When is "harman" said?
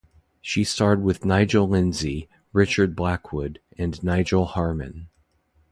4.47-5.09